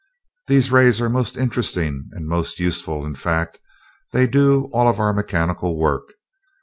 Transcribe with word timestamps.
These 0.47 0.71
rays 0.71 0.99
are 0.99 1.11
most 1.11 1.37
interesting 1.37 2.09
and 2.13 2.25
most 2.27 2.59
useful; 2.59 3.05
in 3.05 3.13
fact, 3.13 3.59
they 4.13 4.25
do 4.25 4.67
all 4.73 4.87
our 4.87 5.13
mechanical 5.13 5.77
work. 5.77 6.13